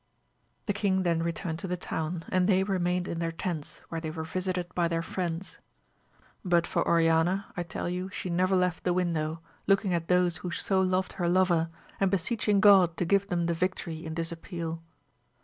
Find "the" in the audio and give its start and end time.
0.65-0.73, 1.67-1.77, 8.83-8.93, 13.45-13.53